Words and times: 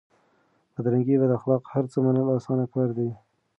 بدرنګي 0.73 1.15
بداخلاق 1.21 1.63
هرڅه 1.73 1.97
منل 2.05 2.27
اسان 2.37 2.59
کار 2.73 2.89
دی؛ 2.97 3.09